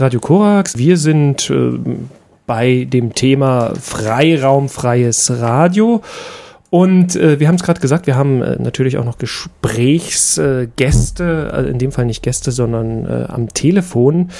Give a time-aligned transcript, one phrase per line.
[0.00, 0.78] Radio Korax.
[0.78, 1.72] Wir sind äh,
[2.46, 6.02] bei dem Thema Freiraumfreies Radio.
[6.70, 11.68] Und äh, wir haben es gerade gesagt, wir haben äh, natürlich auch noch Gesprächsgäste, äh,
[11.68, 14.30] in dem Fall nicht Gäste, sondern äh, am Telefon.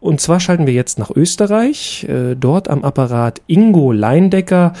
[0.00, 2.08] Und zwar schalten wir jetzt nach Österreich,
[2.40, 4.72] dort am Apparat Ingo Leindecker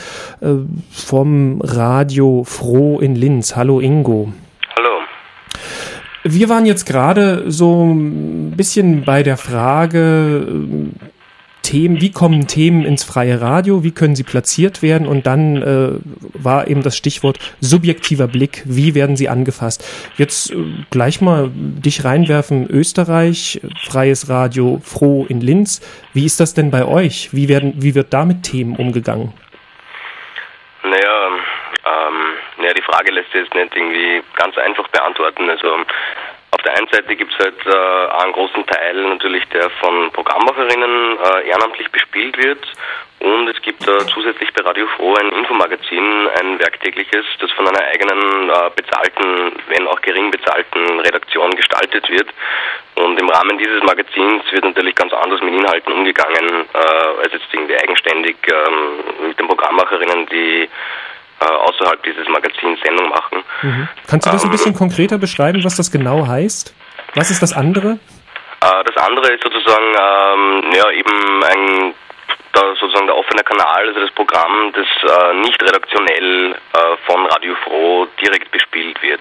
[0.90, 3.54] vom Radio Froh in Linz.
[3.54, 4.32] Hallo Ingo.
[6.22, 11.06] Wir waren jetzt gerade so ein bisschen bei der Frage, äh,
[11.62, 15.90] Themen, wie kommen Themen ins freie Radio, wie können sie platziert werden und dann äh,
[16.32, 19.84] war eben das Stichwort subjektiver Blick, wie werden sie angefasst.
[20.16, 20.56] Jetzt äh,
[20.90, 25.80] gleich mal dich reinwerfen, Österreich, freies Radio, froh in Linz.
[26.12, 27.32] Wie ist das denn bei euch?
[27.32, 29.32] Wie, werden, wie wird da mit Themen umgegangen?
[30.82, 31.28] Naja,
[31.86, 32.29] ähm,
[32.70, 35.50] naja, die Frage lässt sich jetzt nicht irgendwie ganz einfach beantworten.
[35.50, 35.78] Also
[36.52, 41.18] auf der einen Seite gibt es halt äh, einen großen Teil natürlich, der von Programmmacherinnen
[41.18, 42.60] äh, ehrenamtlich bespielt wird.
[43.20, 47.84] Und es gibt äh, zusätzlich bei Radio Froh ein Infomagazin, ein werktägliches, das von einer
[47.86, 52.28] eigenen äh, bezahlten, wenn auch gering bezahlten Redaktion gestaltet wird.
[52.96, 57.52] Und im Rahmen dieses Magazins wird natürlich ganz anders mit Inhalten umgegangen, äh, als jetzt
[57.52, 60.68] irgendwie eigenständig ähm, mit den Programmmacherinnen, die
[61.40, 63.42] äh, außerhalb dieses Magazins Sendung machen.
[63.62, 63.88] Mhm.
[64.06, 66.74] Kannst du das ähm, ein bisschen konkreter beschreiben, was das genau heißt?
[67.14, 67.98] Was ist das andere?
[68.60, 71.94] Äh, das andere ist sozusagen ähm, ja eben ein
[72.52, 77.54] da sozusagen der offene Kanal, also das Programm, das äh, nicht redaktionell äh, von Radio
[77.64, 79.20] Froh direkt bespielt wird.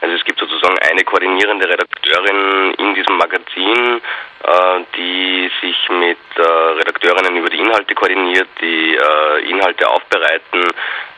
[0.00, 4.00] Also es gibt sozusagen eine koordinierende Redakteurin in diesem Magazin,
[4.42, 10.64] äh, die sich mit äh, Redakteurinnen über die Inhalte koordiniert, die äh, Inhalte aufbereiten,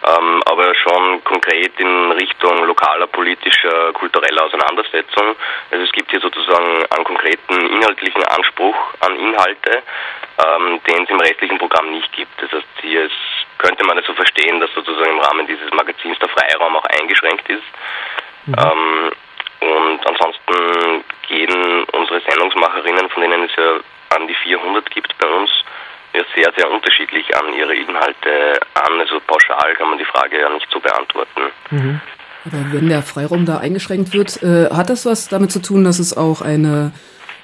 [0.06, 5.36] ähm, aber schon konkret in Richtung lokaler, politischer, kultureller Auseinandersetzung.
[5.70, 9.82] Also es gibt hier sozusagen einen konkreten inhaltlichen Anspruch an Inhalte,
[10.44, 12.42] ähm, den es im restlichen Programm nicht gibt.
[12.42, 13.12] Das heißt, hier ist,
[13.58, 17.48] könnte man es so verstehen, dass sozusagen im Rahmen dieses Magazins der Freiraum auch eingeschränkt
[17.48, 17.62] ist.
[18.46, 18.56] Mhm.
[18.58, 19.12] Ähm,
[19.60, 23.80] und ansonsten gehen unsere Sendungsmacherinnen, von denen es ja
[24.14, 25.50] an die 400 gibt bei uns,
[26.12, 29.00] ja sehr, sehr unterschiedlich an ihre Inhalte an.
[29.00, 31.42] Also pauschal kann man die Frage ja nicht so beantworten.
[31.70, 32.00] Mhm.
[32.46, 35.98] Aber wenn der Freiraum da eingeschränkt wird, äh, hat das was damit zu tun, dass
[35.98, 36.92] es auch eine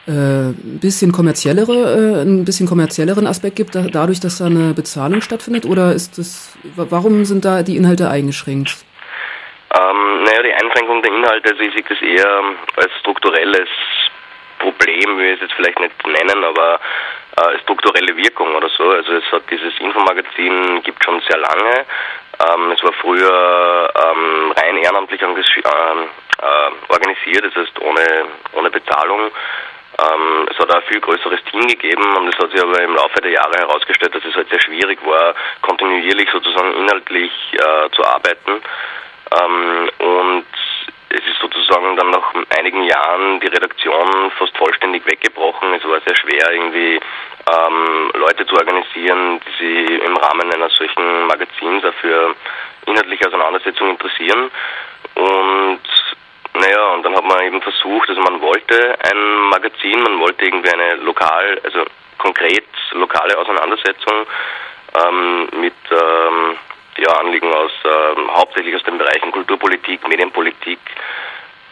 [0.07, 5.23] äh, bisschen kommerziellere, äh, ein bisschen kommerzielleren Aspekt gibt, da, dadurch, dass da eine Bezahlung
[5.23, 5.65] stattfindet?
[5.65, 8.85] Oder ist das, warum sind da die Inhalte eingeschränkt?
[9.73, 12.43] Ähm, naja, die Einschränkung der Inhalte, also ich sehe das eher
[12.77, 13.69] als strukturelles
[14.59, 16.81] Problem, will ich es jetzt vielleicht nicht nennen, aber
[17.41, 18.91] äh, strukturelle Wirkung oder so.
[18.91, 21.87] Also es hat dieses Infomagazin gibt schon sehr lange.
[22.49, 28.05] Ähm, es war früher ähm, rein ehrenamtlich äh, äh, organisiert, das heißt ohne,
[28.53, 29.31] ohne Bezahlung.
[30.01, 33.21] Ähm, es hat ein viel größeres Team gegeben und es hat sich aber im Laufe
[33.21, 38.63] der Jahre herausgestellt, dass es halt sehr schwierig war, kontinuierlich sozusagen inhaltlich äh, zu arbeiten.
[39.39, 40.47] Ähm, und
[41.11, 45.75] es ist sozusagen dann nach einigen Jahren die Redaktion fast vollständig weggebrochen.
[45.75, 47.01] Es war sehr schwer, irgendwie
[47.51, 52.37] ähm, Leute zu organisieren, die sich im Rahmen einer solchen Magazins dafür
[52.87, 54.51] inhaltliche Auseinandersetzung interessieren.
[55.15, 55.81] Und
[56.55, 60.73] naja, und dann hat man eben versucht, also man wollte ein Magazin, man wollte irgendwie
[60.73, 61.85] eine lokal, also
[62.19, 64.27] konkret lokale Auseinandersetzung
[65.05, 66.59] ähm, mit ähm,
[67.01, 70.79] ja, Anliegen aus ähm, hauptsächlich aus den Bereichen Kulturpolitik, Medienpolitik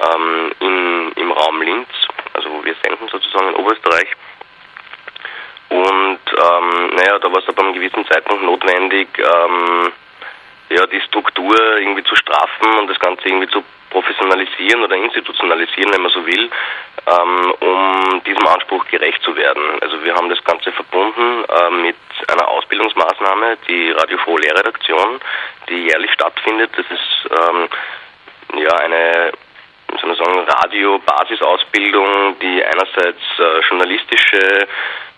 [0.00, 1.88] ähm, in, im Raum Linz,
[2.32, 4.08] also wo wir senden sozusagen in Oberösterreich.
[5.68, 9.92] Und ähm, naja, da war es ab einem gewissen Zeitpunkt notwendig, ähm,
[10.70, 16.02] ja, die Struktur irgendwie zu straffen und das Ganze irgendwie zu professionalisieren oder institutionalisieren, wenn
[16.02, 16.50] man so will,
[17.10, 19.80] ähm, um diesem Anspruch gerecht zu werden.
[19.80, 21.96] Also wir haben das Ganze verbunden äh, mit
[22.28, 25.20] einer Ausbildungsmaßnahme, die Radio Froh Lehrredaktion,
[25.68, 26.70] die jährlich stattfindet.
[26.76, 27.68] Das ist ähm,
[28.60, 29.32] ja eine
[30.18, 34.66] soll man Radio-Basisausbildung, die einerseits äh, journalistische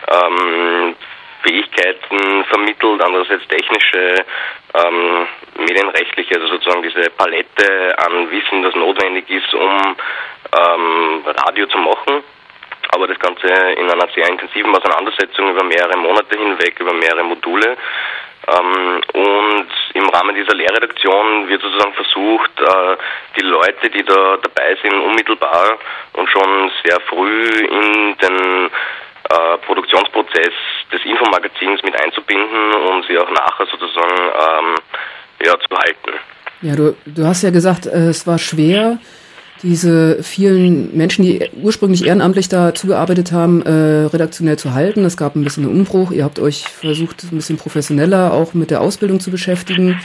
[0.07, 0.95] ähm,
[1.43, 4.23] Fähigkeiten vermittelt, andererseits technische,
[4.75, 5.27] ähm,
[5.57, 9.95] medienrechtliche, also sozusagen diese Palette an Wissen, das notwendig ist, um
[10.55, 12.23] ähm, Radio zu machen.
[12.93, 17.77] Aber das Ganze in einer sehr intensiven Auseinandersetzung über mehrere Monate hinweg, über mehrere Module.
[18.47, 22.97] Ähm, und im Rahmen dieser Lehrredaktion wird sozusagen versucht, äh,
[23.37, 25.77] die Leute, die da dabei sind, unmittelbar
[26.13, 28.69] und schon sehr früh in den
[29.29, 30.53] äh, Produktionsprozess
[30.91, 34.75] des Infomagazins mit einzubinden und sie auch nachher sozusagen ähm,
[35.45, 36.19] ja, zu halten.
[36.61, 38.97] Ja, du, du hast ja gesagt, äh, es war schwer,
[39.63, 45.05] diese vielen Menschen, die ursprünglich ehrenamtlich da zugearbeitet haben, äh, redaktionell zu halten.
[45.05, 46.11] Es gab ein bisschen einen Umbruch.
[46.11, 49.99] Ihr habt euch versucht, ein bisschen professioneller auch mit der Ausbildung zu beschäftigen.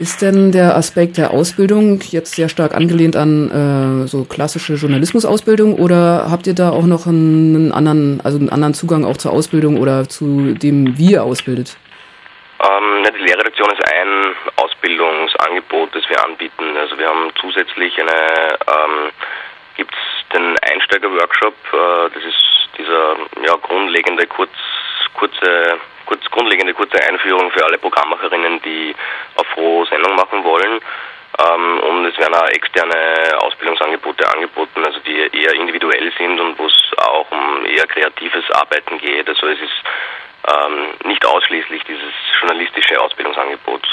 [0.00, 5.74] Ist denn der Aspekt der Ausbildung jetzt sehr stark angelehnt an äh, so klassische Journalismusausbildung
[5.74, 9.76] oder habt ihr da auch noch einen anderen, also einen anderen Zugang auch zur Ausbildung
[9.76, 11.76] oder zu dem, wie ihr ausbildet?
[12.62, 14.34] Ähm, die Lehrredaktion ist ein
[15.40, 16.76] Ausbildungsangebot, das wir anbieten.
[16.76, 19.12] Also wir haben zusätzlich eine, ähm,
[19.76, 23.16] gibt es den Einsteiger-Workshop, äh, das ist dieser
[23.46, 24.52] ja, grundlegende, kurz,
[25.14, 28.94] kurze, kurz, grundlegende kurze Einführung für alle Programmmacherinnen, die
[29.36, 30.80] auf Roh Sendung machen wollen.
[31.38, 36.66] Ähm, und es werden auch externe Ausbildungsangebote angeboten, also die eher individuell sind und wo
[36.66, 39.28] es auch um eher kreatives Arbeiten geht.
[39.28, 39.82] Also es ist
[40.48, 43.86] ähm, nicht ausschließlich dieses journalistische Ausbildungsangebot,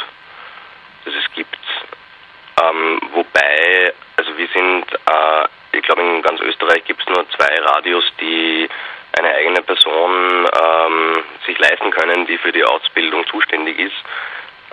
[1.07, 1.57] das es gibt.
[2.61, 7.53] Ähm, wobei, also wir sind, äh, ich glaube in ganz Österreich gibt es nur zwei
[7.61, 8.67] Radios, die
[9.17, 13.95] eine eigene Person ähm, sich leisten können, die für die Ausbildung zuständig ist.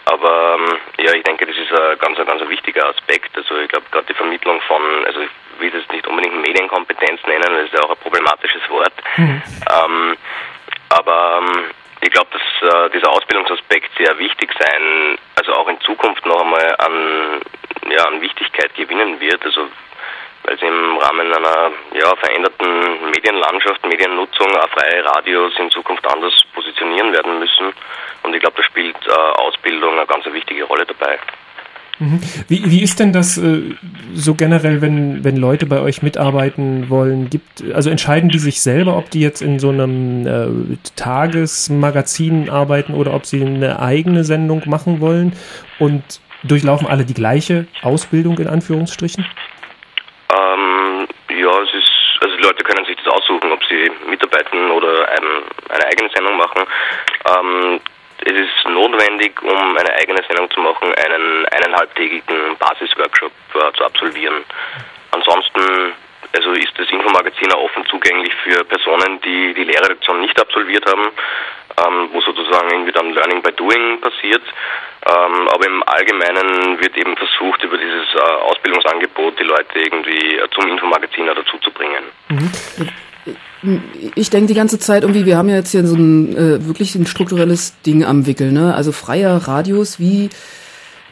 [0.06, 3.36] Aber ähm, ja, ich denke, das ist ein ganz, ein ganz wichtiger Aspekt.
[3.36, 7.42] Also ich glaube, gerade die Vermittlung von, also ich will es nicht unbedingt Medienkompetenz nennen,
[7.42, 8.92] das ist ja auch ein problematisches Wort.
[9.16, 9.42] Mhm.
[9.72, 10.16] Ähm,
[10.90, 11.70] aber ähm,
[12.04, 16.74] ich glaube, dass äh, dieser Ausbildungsaspekt sehr wichtig sein, also auch in Zukunft noch einmal
[16.78, 17.40] an,
[17.90, 19.42] ja, an Wichtigkeit gewinnen wird.
[19.44, 19.68] Also
[20.44, 26.34] weil sie im Rahmen einer ja, veränderten Medienlandschaft, Mediennutzung, auch freie Radios in Zukunft anders
[26.52, 27.72] positionieren werden müssen.
[28.22, 31.18] Und ich glaube, da spielt äh, Ausbildung eine ganz wichtige Rolle dabei.
[31.98, 32.20] Mhm.
[32.48, 33.74] Wie, wie ist denn das äh,
[34.14, 37.30] so generell, wenn, wenn Leute bei euch mitarbeiten wollen?
[37.30, 42.94] Gibt, also entscheiden die sich selber, ob die jetzt in so einem äh, Tagesmagazin arbeiten
[42.94, 45.34] oder ob sie eine eigene Sendung machen wollen?
[45.78, 49.24] Und durchlaufen alle die gleiche Ausbildung in Anführungsstrichen?
[50.30, 55.08] Ähm, ja, es ist, also die Leute können sich das aussuchen, ob sie mitarbeiten oder
[55.10, 55.24] ein,
[55.70, 56.62] eine eigene Sendung machen.
[57.28, 57.80] Ähm,
[58.24, 64.44] es ist notwendig, um eine eigene Sendung zu machen, einen eineinhalbtägigen Basisworkshop äh, zu absolvieren.
[65.10, 65.94] Ansonsten
[66.34, 71.10] also ist das Infomagazin offen zugänglich für Personen, die die Lehrredaktion nicht absolviert haben,
[71.86, 74.42] ähm, wo sozusagen irgendwie dann Learning by Doing passiert.
[75.06, 80.48] Ähm, aber im Allgemeinen wird eben versucht, über dieses äh, Ausbildungsangebot die Leute irgendwie äh,
[80.50, 82.04] zum Infomagazin dazu zu bringen.
[82.28, 82.50] Mhm
[84.14, 86.94] ich denke die ganze Zeit irgendwie, wir haben ja jetzt hier so ein äh, wirklich
[86.94, 88.74] ein strukturelles Ding am Wickel, ne?
[88.74, 90.30] Also freier Radius, wie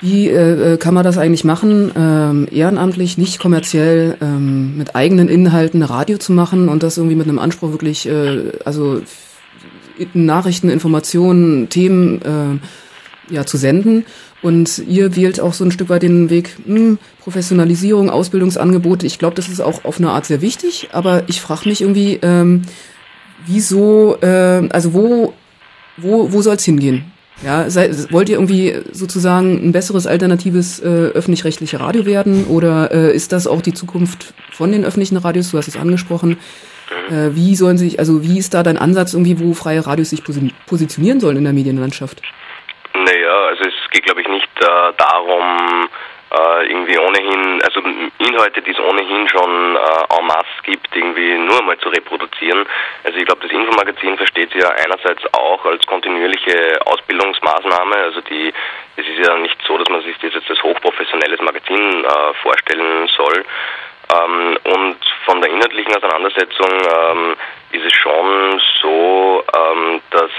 [0.01, 5.29] wie äh, äh, kann man das eigentlich machen, ähm, ehrenamtlich, nicht kommerziell, ähm, mit eigenen
[5.29, 9.01] Inhalten Radio zu machen und das irgendwie mit einem Anspruch wirklich, äh, also
[10.13, 14.05] Nachrichten, Informationen, Themen äh, ja zu senden
[14.43, 19.07] und ihr wählt auch so ein Stück weit den Weg mh, hm, Professionalisierung, Ausbildungsangebote.
[19.07, 20.89] Ich glaube, das ist auch auf eine Art sehr wichtig.
[20.93, 22.63] Aber ich frage mich irgendwie, ähm,
[23.47, 25.33] wieso, äh, also wo,
[25.97, 27.05] wo, wo soll es hingehen?
[27.45, 33.17] Ja, sei, wollt ihr irgendwie sozusagen ein besseres alternatives äh, öffentlich-rechtliche Radio werden oder äh,
[33.17, 35.51] ist das auch die Zukunft von den öffentlichen Radios?
[35.51, 36.39] Du hast es angesprochen.
[37.11, 40.23] Äh, wie sollen sich, also wie ist da dein Ansatz irgendwie, wo freie Radios sich
[40.67, 42.23] positionieren sollen in der Medienlandschaft?
[42.95, 44.29] Naja, also es geht, glaube ich,
[44.63, 45.89] äh, darum,
[46.33, 47.81] äh, irgendwie ohnehin, also
[48.19, 52.65] Inhalte, die es ohnehin schon äh, en masse gibt, irgendwie nur einmal zu reproduzieren.
[53.05, 57.97] Also ich glaube, das Infomagazin versteht sich ja einerseits auch als kontinuierliche Ausbildungsmaßnahme.
[57.97, 58.53] Also die,
[58.97, 63.09] es ist ja nicht so, dass man sich das jetzt als hochprofessionelles Magazin äh, vorstellen
[63.09, 63.45] soll.
[64.11, 67.37] Ähm, und von der inhaltlichen Auseinandersetzung ähm,
[67.73, 70.31] ist es schon so, ähm, dass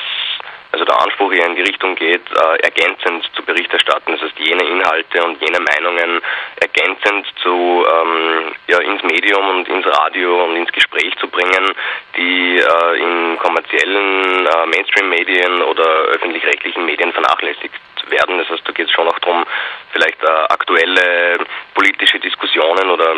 [0.74, 4.40] also der Anspruch eher in die Richtung geht, äh, ergänzend zu Bericht erstatten, das heißt
[4.40, 6.20] jene Inhalte und jene Meinungen
[6.60, 11.76] ergänzend zu ähm, ja, ins Medium und ins Radio und ins Gespräch zu bringen,
[12.18, 18.40] die äh, in kommerziellen äh, Mainstream-Medien oder öffentlich-rechtlichen Medien vernachlässigt werden.
[18.40, 19.46] Das heißt, da geht es schon auch darum,
[19.92, 21.38] vielleicht äh, aktuelle
[21.76, 23.14] politische Diskussionen oder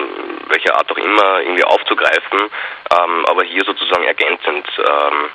[0.50, 2.40] welche Art auch immer irgendwie aufzugreifen,
[3.00, 5.30] ähm, aber hier sozusagen ergänzend ähm,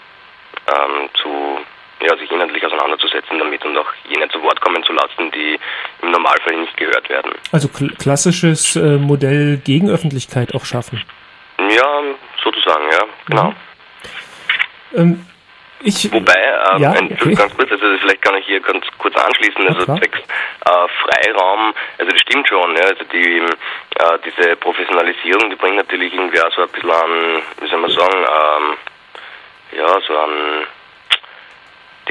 [0.69, 1.61] ähm, zu
[2.03, 5.59] ja, sich inhaltlich auseinanderzusetzen damit und auch jene zu Wort kommen zu lassen, die
[6.03, 7.33] im Normalfall nicht gehört werden.
[7.53, 11.03] Also kl klassisches äh, Modell Gegenöffentlichkeit auch schaffen.
[11.59, 12.03] Ja,
[12.43, 13.51] sozusagen, ja, genau.
[13.51, 13.57] Mhm.
[14.97, 15.27] Ähm,
[15.83, 16.35] ich, Wobei,
[16.75, 17.35] ähm, ja, okay.
[17.35, 22.11] ganz kurz, also vielleicht kann ich hier ganz kurz anschließen, also zwecks äh, Freiraum, also
[22.11, 26.63] das stimmt schon, ja, also die, äh, diese Professionalisierung, die bringt natürlich irgendwie auch so
[26.63, 28.77] ein bisschen an, wie soll man sagen, ähm,
[29.79, 30.67] ja, so an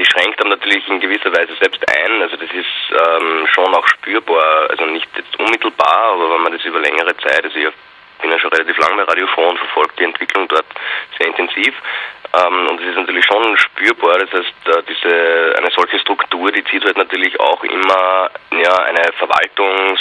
[0.00, 2.22] die schränkt dann natürlich in gewisser Weise selbst ein.
[2.22, 6.64] Also das ist ähm, schon auch spürbar, also nicht jetzt unmittelbar, aber wenn man das
[6.64, 7.68] über längere Zeit, also ich
[8.22, 10.66] bin ja schon relativ lange bei Radio Froh und verfolge die Entwicklung dort
[11.18, 11.74] sehr intensiv.
[12.32, 16.64] Ähm, und es ist natürlich schon spürbar, das heißt, äh, diese, eine solche Struktur, die
[16.64, 20.00] zieht halt natürlich auch immer ja, eine Verwaltungs,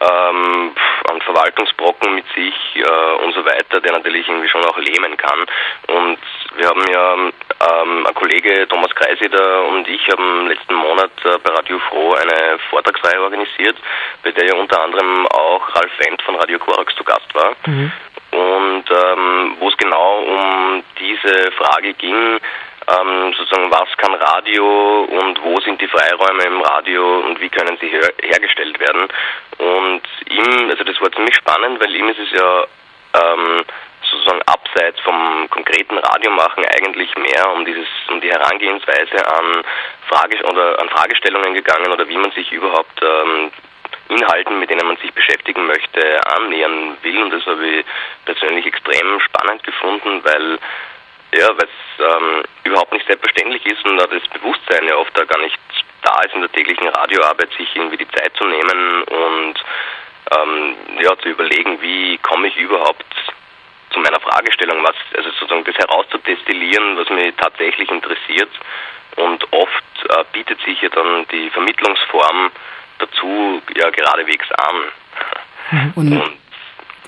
[0.00, 0.72] ähm,
[1.10, 5.40] einen Verwaltungsbrocken mit sich äh, und so weiter, der natürlich irgendwie schon auch lähmen kann.
[5.88, 6.18] Und
[6.54, 7.16] wir haben ja,
[7.60, 12.58] ähm, ein Kollege Thomas Kreiseder und ich haben letzten Monat äh, bei Radio Froh eine
[12.70, 13.76] Vortragsreihe organisiert,
[14.22, 17.54] bei der ja unter anderem auch Ralf Wendt von Radio Korax zu Gast war.
[17.66, 17.92] Mhm
[18.30, 22.38] und ähm, wo es genau um diese Frage ging,
[22.88, 27.76] ähm, sozusagen was kann Radio und wo sind die Freiräume im Radio und wie können
[27.80, 29.08] sie her hergestellt werden.
[29.58, 32.64] Und ihm, also das war ziemlich spannend, weil ihm ist es ja
[33.14, 33.60] ähm,
[34.10, 34.42] sozusagen
[34.88, 39.62] abseits vom konkreten Radiomachen eigentlich mehr um dieses um die Herangehensweise an
[40.08, 43.50] Frage oder an Fragestellungen gegangen oder wie man sich überhaupt ähm,
[44.08, 47.22] Inhalten, mit denen man sich beschäftigen möchte, annähern will.
[47.22, 47.84] Und das habe ich
[48.24, 50.58] persönlich extrem spannend gefunden, weil
[51.34, 55.40] ja, weil es ähm, überhaupt nicht selbstverständlich ist und das Bewusstsein ja oft da gar
[55.40, 55.58] nicht
[56.00, 59.54] da ist in der täglichen Radioarbeit, sich irgendwie die Zeit zu nehmen und
[60.30, 63.04] ähm, ja, zu überlegen, wie komme ich überhaupt
[63.98, 68.50] zu meiner Fragestellung, was, also sozusagen das herauszudestillieren, was mich tatsächlich interessiert.
[69.16, 72.50] Und oft äh, bietet sich ja dann die Vermittlungsform
[72.98, 75.92] dazu ja geradewegs an.
[75.96, 76.32] Und, Und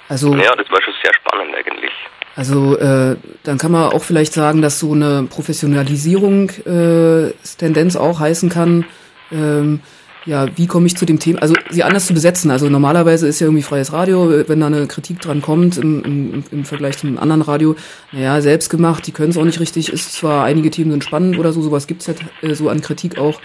[0.08, 1.92] also, ja, das war schon sehr spannend eigentlich.
[2.36, 8.20] Also äh, dann kann man auch vielleicht sagen, dass so eine Professionalisierung äh, Tendenz auch
[8.20, 8.86] heißen kann.
[9.30, 9.80] Ähm,
[10.24, 12.50] ja, wie komme ich zu dem Thema, also sie anders zu besetzen.
[12.50, 16.44] Also normalerweise ist ja irgendwie freies Radio, wenn da eine Kritik dran kommt im, im,
[16.50, 17.76] im Vergleich zum anderen Radio,
[18.12, 21.38] naja, selbst gemacht, die können es auch nicht richtig, ist zwar einige Themen sind spannend
[21.38, 23.40] oder so, sowas gibt's ja äh, so an Kritik auch.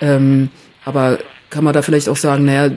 [0.00, 0.50] Ähm,
[0.84, 1.18] aber
[1.50, 2.74] kann man da vielleicht auch sagen, naja,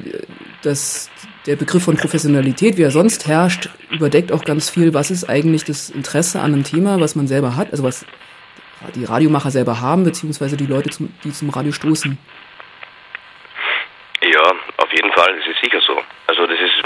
[0.63, 1.09] dass
[1.45, 5.63] der Begriff von Professionalität, wie er sonst herrscht, überdeckt auch ganz viel, was ist eigentlich
[5.65, 8.05] das Interesse an einem Thema, was man selber hat, also was
[8.95, 12.17] die Radiomacher selber haben, beziehungsweise die Leute, zum, die zum Radio stoßen.
[14.33, 16.01] Ja, auf jeden Fall, das ist sicher so.
[16.25, 16.81] Also das ist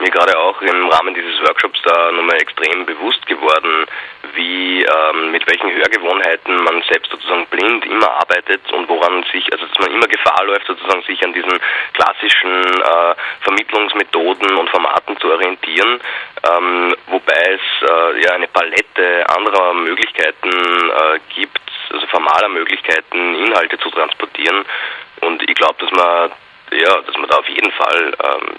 [0.00, 3.86] mir gerade auch im Rahmen dieses Workshops da nochmal extrem bewusst geworden,
[4.34, 9.64] wie ähm, mit welchen Hörgewohnheiten man selbst sozusagen blind immer arbeitet und woran sich, also
[9.64, 11.52] dass man immer Gefahr läuft, sozusagen sich an diesen
[11.92, 16.00] klassischen äh, Vermittlungsmethoden und Formaten zu orientieren,
[16.50, 21.60] ähm, wobei es äh, ja eine Palette anderer Möglichkeiten äh, gibt,
[21.92, 24.64] also formaler Möglichkeiten, Inhalte zu transportieren.
[25.20, 26.32] Und ich glaube, dass man
[26.72, 28.56] ja, dass man da auf jeden Fall ähm,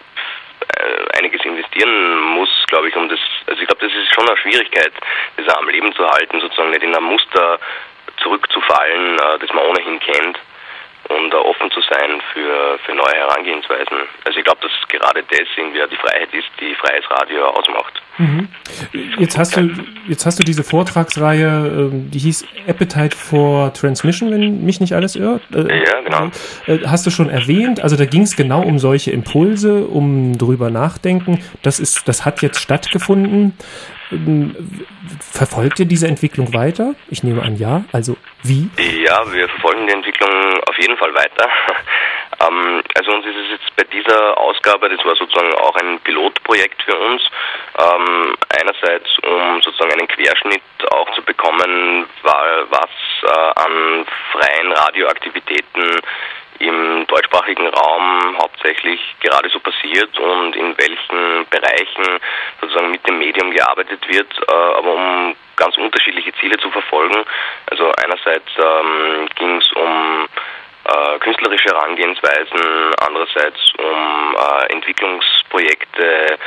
[0.77, 4.37] äh, einiges investieren muss, glaube ich, um das, also ich glaube, das ist schon eine
[4.37, 4.91] Schwierigkeit,
[5.37, 7.59] das am Leben zu halten, sozusagen nicht in ein Muster
[8.21, 10.39] zurückzufallen, äh, das man ohnehin kennt
[11.09, 13.97] und offen zu sein für, für neue Herangehensweisen.
[14.25, 18.01] Also ich glaube, dass gerade das irgendwie die Freiheit ist, die freies Radio ausmacht.
[18.17, 18.47] Mhm.
[19.17, 19.69] Jetzt hast du
[20.07, 25.15] jetzt hast du diese Vortragsreihe, ähm, die hieß Appetite for Transmission, wenn mich nicht alles
[25.15, 25.41] irrt.
[25.53, 26.29] Äh, ja, genau.
[26.67, 27.81] Äh, hast du schon erwähnt?
[27.81, 31.43] Also da ging es genau um solche Impulse, um drüber nachdenken.
[31.63, 33.57] Das ist, das hat jetzt stattgefunden.
[34.11, 34.55] Ähm,
[35.19, 36.95] verfolgt ihr diese Entwicklung weiter?
[37.09, 37.85] Ich nehme an, ja.
[37.91, 38.69] Also wie?
[39.03, 41.49] Ja, wir verfolgen die Entwicklung auf jeden Fall weiter.
[42.41, 46.81] ähm, also uns ist es jetzt bei dieser Ausgabe, das war sozusagen auch ein Pilotprojekt
[46.83, 47.21] für uns,
[47.77, 52.89] ähm, einerseits um sozusagen einen Querschnitt auch zu bekommen, was
[53.23, 55.99] äh, an freien Radioaktivitäten
[56.59, 62.19] im deutschsprachigen Raum hauptsächlich gerade so passiert und in welchen Bereichen
[62.61, 67.23] sozusagen mit dem Medium gearbeitet wird, äh, aber um ganz unterschiedliche Ziele zu verfolgen.
[67.69, 70.27] Also einerseits ähm, ging es um
[70.85, 76.37] äh, künstlerische Herangehensweisen, andererseits um äh, Entwicklungsprojekte,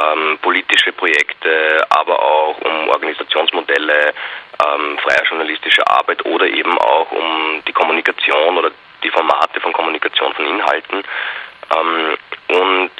[0.00, 4.12] ähm, politische Projekte, aber auch um Organisationsmodelle
[4.64, 8.70] ähm, freier journalistischer Arbeit oder eben auch um die Kommunikation oder
[9.02, 11.02] die Formate von Kommunikation von Inhalten.
[11.76, 12.16] Ähm,
[12.48, 12.90] und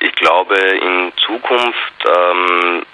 [0.00, 2.86] ich glaube, in Zukunft ähm,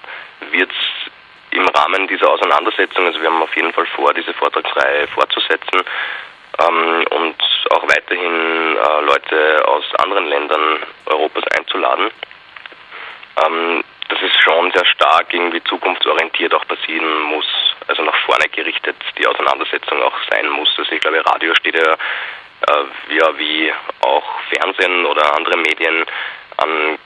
[0.51, 1.11] wird es
[1.51, 5.81] im Rahmen dieser Auseinandersetzung, also wir haben auf jeden Fall vor, diese Vortragsreihe fortzusetzen
[6.59, 7.35] ähm, und
[7.71, 12.09] auch weiterhin äh, Leute aus anderen Ländern Europas einzuladen.
[13.45, 17.45] Ähm, dass es schon sehr stark irgendwie zukunftsorientiert auch passieren muss,
[17.87, 20.69] also nach vorne gerichtet die Auseinandersetzung auch sein muss.
[20.77, 26.05] Also ich glaube, Radio steht ja, äh, ja wie auch Fernsehen oder andere Medien
[26.57, 26.97] an,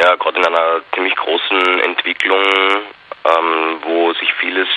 [0.00, 2.42] ja, gerade in einer ziemlich großen Entwicklung,
[3.24, 4.68] ähm, wo sich vieles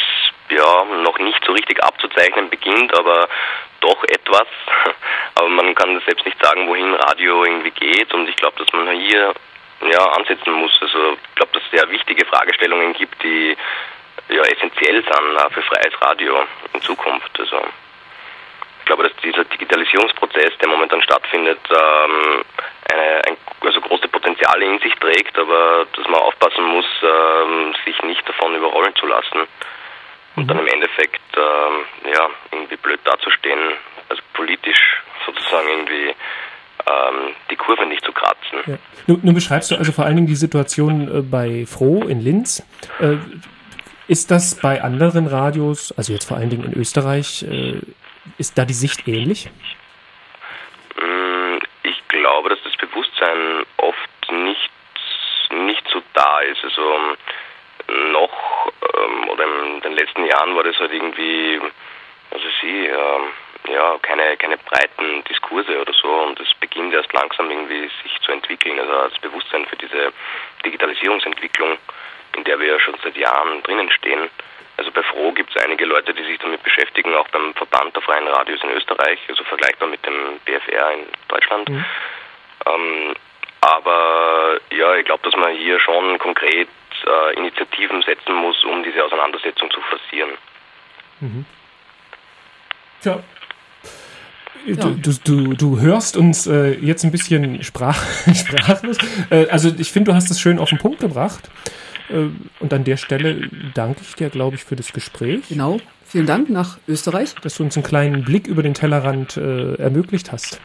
[0.49, 3.27] ja noch nicht so richtig abzuzeichnen beginnt, aber
[3.81, 4.47] doch etwas.
[5.35, 8.89] Aber man kann selbst nicht sagen, wohin Radio irgendwie geht und ich glaube, dass man
[8.97, 9.33] hier
[9.91, 10.71] ja, ansetzen muss.
[10.81, 13.57] Also ich glaube, dass es sehr wichtige Fragestellungen gibt, die
[14.29, 17.39] ja essentiell sind auch für freies Radio in Zukunft.
[17.39, 17.61] Also
[18.79, 22.43] ich glaube, dass dieser Digitalisierungsprozess, der momentan stattfindet, ähm,
[22.91, 27.99] eine, ein, also große Potenziale in sich trägt, aber dass man aufpassen muss, ähm, sich
[28.03, 29.47] nicht davon überrollen zu lassen
[30.35, 30.47] und mhm.
[30.47, 33.73] dann im Endeffekt ähm, ja irgendwie blöd dazustehen,
[34.09, 36.09] also politisch sozusagen irgendwie
[36.87, 38.59] ähm, die Kurve nicht zu kratzen.
[38.67, 38.77] Ja.
[39.07, 42.63] Nun, nun, beschreibst du also vor allen Dingen die Situation äh, bei Froh in Linz.
[42.99, 43.17] Äh,
[44.07, 47.79] ist das bei anderen Radios, also jetzt vor allen Dingen in Österreich, äh,
[48.37, 49.49] ist da die Sicht ähnlich?
[50.95, 54.69] Mm, ich glaube, dass das Bewusstsein oft nicht,
[55.65, 56.63] nicht so da ist.
[56.63, 57.15] Also
[58.11, 61.59] noch ähm, oder in den letzten Jahren war das halt irgendwie,
[62.31, 67.49] also sie, äh, ja, keine, keine breiten Diskurse oder so und es beginnt erst langsam
[67.49, 68.79] irgendwie sich zu entwickeln.
[68.79, 70.13] Also das Bewusstsein für diese
[70.65, 71.77] Digitalisierungsentwicklung,
[72.35, 74.29] in der wir ja schon seit Jahren drinnen stehen,
[74.77, 78.01] also bei Froh gibt es einige Leute, die sich damit beschäftigen, auch beim Verband der
[78.01, 81.69] freien Radios in Österreich, also vergleichbar mit dem BFR in Deutschland.
[81.69, 81.85] Mhm.
[82.65, 83.13] Ähm,
[83.61, 86.67] aber ja, ich glaube, dass man hier schon konkret
[87.05, 90.31] äh, Initiativen setzen muss, um diese Auseinandersetzung zu forcieren.
[91.21, 91.45] Mhm.
[93.03, 93.23] Ja.
[94.67, 98.01] Du, du, du, du hörst uns äh, jetzt ein bisschen sprach,
[98.35, 98.97] sprachlos.
[99.29, 101.49] Äh, also ich finde, du hast es schön auf den Punkt gebracht.
[102.09, 102.27] Äh,
[102.59, 105.49] und an der Stelle danke ich dir, glaube ich, für das Gespräch.
[105.49, 105.79] Genau.
[106.03, 107.35] Vielen Dank nach Österreich.
[107.41, 110.61] Dass du uns einen kleinen Blick über den Tellerrand äh, ermöglicht hast.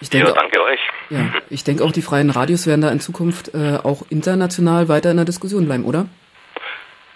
[0.00, 0.80] Ich denke, ja, danke euch.
[1.10, 5.10] Ja, ich denke auch, die freien Radios werden da in Zukunft äh, auch international weiter
[5.10, 6.06] in der Diskussion bleiben, oder?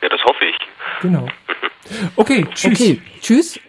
[0.03, 0.57] Ja, das hoffe ich.
[1.03, 1.27] Genau.
[2.17, 2.81] Okay, tschüss.
[2.81, 3.61] Okay, tschüss.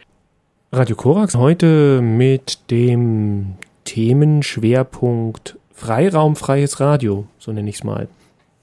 [0.72, 8.10] Radio Korax heute mit dem Themenschwerpunkt Freiraum, freies Radio, so nenne ich es mal.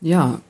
[0.01, 0.41] Ja,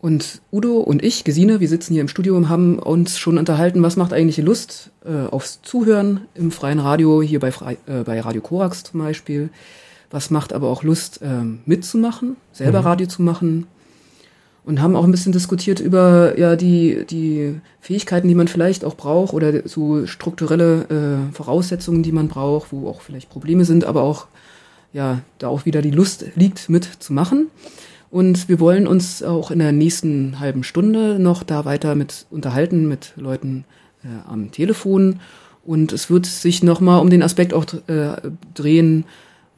[0.00, 3.82] und Udo und ich, Gesine, wir sitzen hier im Studio und haben uns schon unterhalten,
[3.82, 8.18] was macht eigentlich Lust äh, aufs Zuhören im freien Radio, hier bei, Fre äh, bei
[8.20, 9.50] Radio Korax zum Beispiel.
[10.10, 12.86] Was macht aber auch Lust, äh, mitzumachen, selber mhm.
[12.86, 13.66] Radio zu machen.
[14.64, 18.94] Und haben auch ein bisschen diskutiert über ja die, die Fähigkeiten, die man vielleicht auch
[18.94, 24.02] braucht oder so strukturelle äh, Voraussetzungen, die man braucht, wo auch vielleicht Probleme sind, aber
[24.02, 24.28] auch
[24.92, 27.48] ja da auch wieder die Lust liegt, mitzumachen.
[28.10, 32.88] Und wir wollen uns auch in der nächsten halben Stunde noch da weiter mit unterhalten
[32.88, 33.64] mit Leuten
[34.02, 35.20] äh, am Telefon.
[35.64, 38.16] Und es wird sich nochmal um den Aspekt auch äh,
[38.54, 39.04] drehen,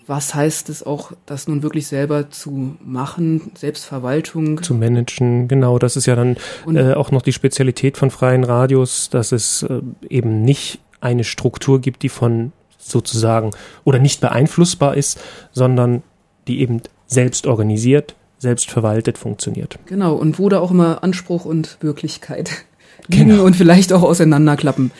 [0.06, 4.62] was heißt es auch, das nun wirklich selber zu machen, Selbstverwaltung.
[4.62, 5.78] Zu managen, genau.
[5.78, 6.36] Das ist ja dann
[6.66, 11.80] äh, auch noch die Spezialität von freien Radios, dass es äh, eben nicht eine Struktur
[11.80, 13.52] gibt, die von sozusagen
[13.84, 15.20] oder nicht beeinflussbar ist,
[15.52, 16.02] sondern
[16.48, 19.78] die eben selbst organisiert, selbstverwaltet funktioniert.
[19.86, 22.50] Genau, und wo da auch immer Anspruch und Wirklichkeit
[23.06, 23.44] liegen genau.
[23.44, 24.90] und vielleicht auch auseinanderklappen.